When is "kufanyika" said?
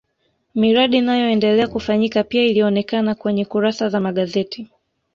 1.67-2.23